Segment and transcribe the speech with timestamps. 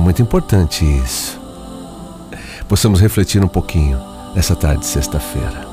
[0.00, 1.38] muito importante isso.
[2.68, 4.00] Possamos refletir um pouquinho
[4.34, 5.68] nessa tarde de sexta-feira.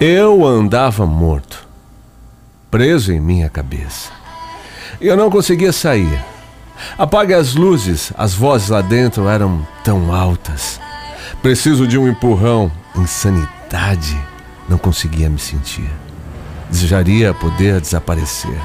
[0.00, 1.66] Eu andava morto,
[2.70, 4.10] preso em minha cabeça.
[5.00, 6.24] Eu não conseguia sair.
[6.96, 10.80] Apague as luzes, as vozes lá dentro eram tão altas.
[11.42, 12.70] Preciso de um empurrão.
[12.96, 14.20] Insanidade.
[14.68, 15.90] Não conseguia me sentir.
[16.70, 18.58] Desejaria poder desaparecer.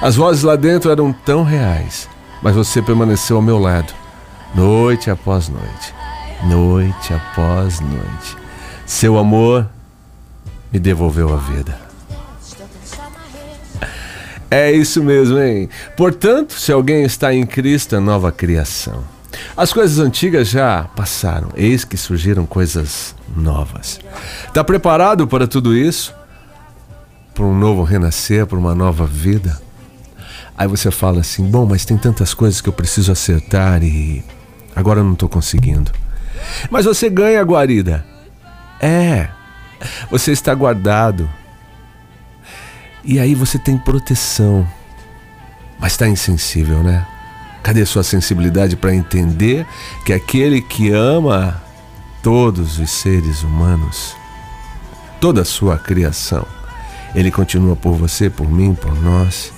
[0.00, 2.08] As vozes lá dentro eram tão reais,
[2.44, 3.90] mas você permaneceu ao meu lado,
[4.54, 5.94] noite após noite,
[6.44, 8.36] noite após noite.
[8.84, 9.66] Seu amor
[10.70, 11.80] me devolveu a vida.
[14.50, 15.70] É isso mesmo, hein?
[15.96, 19.02] Portanto, se alguém está em Cristo, é nova criação.
[19.56, 23.98] As coisas antigas já passaram, eis que surgiram coisas novas.
[24.46, 26.14] Está preparado para tudo isso?
[27.34, 29.63] Para um novo renascer, para uma nova vida?
[30.56, 34.24] Aí você fala assim: bom, mas tem tantas coisas que eu preciso acertar e
[34.74, 35.90] agora eu não estou conseguindo.
[36.70, 38.04] Mas você ganha a guarida.
[38.80, 39.28] É,
[40.10, 41.28] você está guardado.
[43.04, 44.66] E aí você tem proteção.
[45.78, 47.06] Mas está insensível, né?
[47.62, 49.66] Cadê sua sensibilidade para entender
[50.04, 51.62] que aquele que ama
[52.22, 54.14] todos os seres humanos,
[55.20, 56.46] toda a sua criação,
[57.14, 59.52] ele continua por você, por mim, por nós.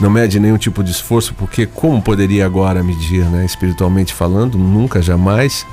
[0.00, 3.44] Não mede nenhum tipo de esforço, porque como poderia agora medir, né?
[3.44, 5.66] Espiritualmente falando, nunca, jamais,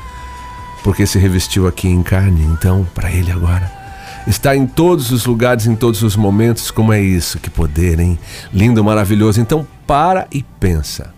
[0.84, 3.86] porque se revestiu aqui em carne, então, para ele agora
[4.28, 6.72] está em todos os lugares, em todos os momentos.
[6.72, 7.40] Como é isso?
[7.40, 8.18] Que poder, hein?
[8.52, 9.40] Lindo, maravilhoso.
[9.40, 11.14] Então, para e pensa.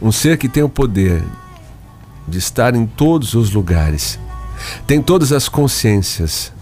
[0.00, 1.22] Um ser que tem o poder
[2.26, 4.18] de estar em todos os lugares,
[4.86, 6.52] tem todas as consciências.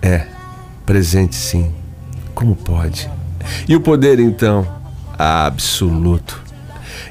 [0.00, 0.26] É,
[0.84, 1.72] presente sim.
[2.34, 3.10] Como pode?
[3.68, 4.66] E o poder, então?
[5.18, 6.42] Absoluto.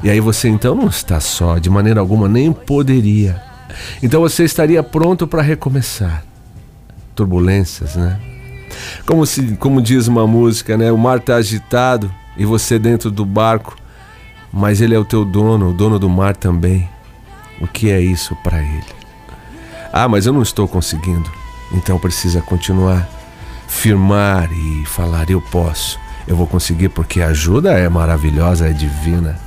[0.04, 3.54] E aí você então não está só, de maneira alguma, nem poderia
[4.02, 6.24] então você estaria pronto para recomeçar.
[7.16, 8.20] Turbulências, né?
[9.06, 10.92] Como, se, como diz uma música, né?
[10.92, 13.76] O mar está agitado e você dentro do barco,
[14.52, 16.90] mas ele é o teu dono, o dono do mar também.
[17.62, 18.84] O que é isso para ele?
[19.92, 21.32] Ah, mas eu não estou conseguindo.
[21.72, 23.08] Então precisa continuar,
[23.68, 29.38] firmar e falar: eu posso, eu vou conseguir, porque a ajuda é maravilhosa, é divina.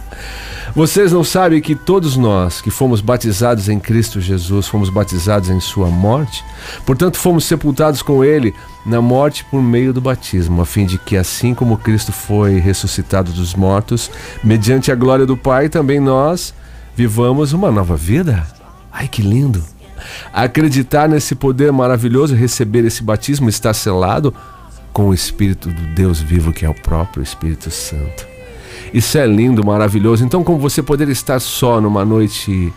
[0.77, 5.59] Vocês não sabem que todos nós que fomos batizados em Cristo Jesus, fomos batizados em
[5.59, 6.45] Sua morte?
[6.85, 8.55] Portanto, fomos sepultados com Ele
[8.85, 13.33] na morte por meio do batismo, a fim de que, assim como Cristo foi ressuscitado
[13.33, 14.11] dos mortos,
[14.45, 16.53] mediante a glória do Pai, também nós
[16.95, 18.47] vivamos uma nova vida.
[18.93, 19.65] Ai, que lindo!
[20.31, 24.35] Acreditar nesse poder maravilhoso, receber esse batismo, está selado
[24.97, 28.27] com o Espírito do Deus vivo, que é o próprio Espírito Santo.
[28.95, 30.25] Isso é lindo, maravilhoso.
[30.25, 32.73] Então, como você poder estar só numa noite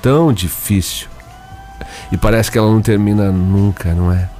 [0.00, 1.06] tão difícil
[2.10, 4.30] e parece que ela não termina nunca, não é?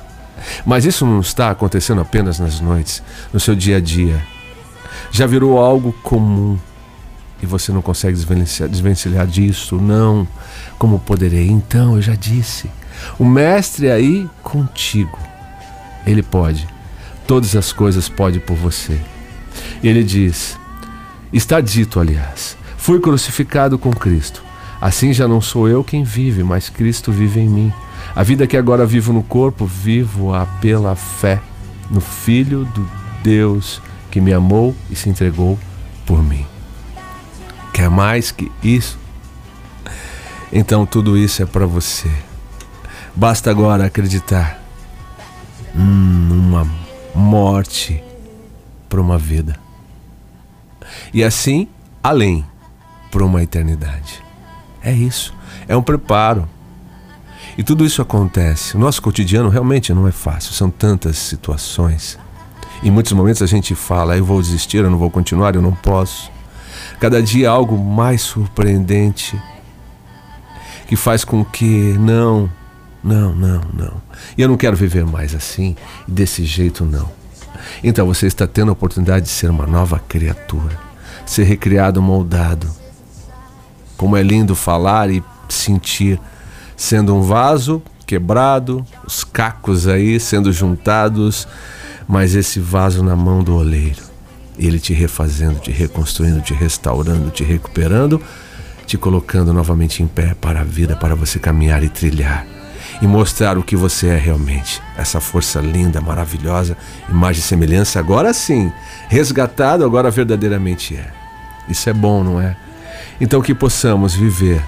[0.65, 4.27] Mas isso não está acontecendo apenas nas noites, no seu dia a dia.
[5.11, 6.59] Já virou algo comum
[7.43, 10.27] e você não consegue desvencilhar, desvencilhar disso, não.
[10.79, 11.49] Como poderei?
[11.49, 12.71] Então, eu já disse.
[13.19, 15.19] O mestre aí contigo.
[16.07, 16.73] Ele pode.
[17.27, 19.01] Todas as coisas pode por você.
[19.83, 20.59] Ele diz:
[21.33, 24.43] Está dito, aliás: Fui crucificado com Cristo.
[24.81, 27.73] Assim já não sou eu quem vive, mas Cristo vive em mim.
[28.15, 31.41] A vida que agora vivo no corpo, vivo-a pela fé
[31.91, 32.87] no Filho do
[33.23, 33.81] Deus
[34.11, 35.59] que me amou e se entregou
[36.05, 36.45] por mim.
[37.73, 38.99] Quer mais que isso?
[40.53, 42.11] Então tudo isso é para você.
[43.17, 44.63] Basta agora acreditar
[45.75, 46.04] hum,
[47.15, 48.03] morte
[48.89, 49.59] para uma vida
[51.13, 51.69] e assim
[52.03, 52.45] além
[53.11, 54.23] por uma eternidade.
[54.83, 55.33] É isso,
[55.67, 56.49] é um preparo.
[57.57, 58.77] E tudo isso acontece.
[58.77, 62.19] O nosso cotidiano realmente não é fácil, são tantas situações.
[62.83, 65.73] Em muitos momentos a gente fala, eu vou desistir, eu não vou continuar, eu não
[65.73, 66.31] posso.
[66.99, 69.41] Cada dia algo mais surpreendente
[70.87, 72.51] que faz com que não,
[73.05, 74.03] não, não, não.
[74.37, 75.77] E eu não quero viver mais assim,
[76.09, 77.09] desse jeito não.
[77.83, 80.85] Então você está tendo a oportunidade de ser uma nova criatura
[81.27, 82.69] ser recriado, moldado.
[83.97, 86.21] Como é lindo falar e sentir
[86.77, 91.49] sendo um vaso quebrado, os cacos aí sendo juntados,
[92.07, 94.03] mas esse vaso na mão do oleiro.
[94.59, 98.21] Ele te refazendo, te reconstruindo, te restaurando, te recuperando,
[98.87, 102.54] te colocando novamente em pé para a vida, para você caminhar e trilhar
[103.01, 104.83] e mostrar o que você é realmente.
[104.97, 106.77] Essa força linda, maravilhosa,
[107.09, 108.73] imagem e semelhança, agora sim,
[109.09, 111.11] resgatado, agora verdadeiramente é.
[111.69, 112.57] Isso é bom, não é?
[113.21, 114.63] Então que possamos viver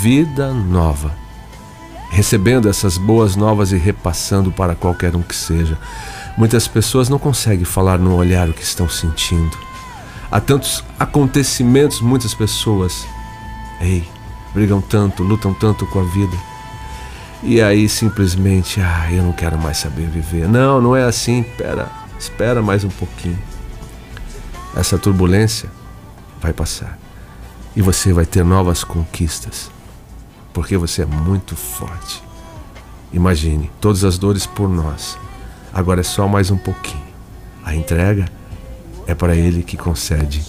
[0.00, 1.14] vida nova,
[2.10, 5.78] recebendo essas boas novas e repassando para qualquer um que seja.
[6.36, 9.56] Muitas pessoas não conseguem falar no olhar o que estão sentindo.
[10.30, 13.04] Há tantos acontecimentos, muitas pessoas,
[13.80, 14.08] ei,
[14.54, 16.49] brigam tanto, lutam tanto com a vida.
[17.42, 20.46] E aí simplesmente, ah, eu não quero mais saber viver.
[20.46, 21.40] Não, não é assim.
[21.40, 21.88] Espera,
[22.18, 23.38] espera mais um pouquinho.
[24.76, 25.70] Essa turbulência
[26.40, 26.98] vai passar
[27.74, 29.70] e você vai ter novas conquistas,
[30.52, 32.22] porque você é muito forte.
[33.12, 35.18] Imagine todas as dores por nós.
[35.72, 37.02] Agora é só mais um pouquinho.
[37.64, 38.26] A entrega
[39.06, 40.44] é para Ele que concede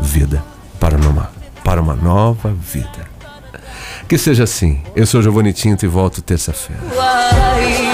[0.00, 0.44] vida
[0.78, 1.30] para uma,
[1.62, 3.13] para uma nova vida.
[4.08, 4.80] Que seja assim.
[4.94, 7.93] Eu sou Giovanni Tinto e volto terça-feira.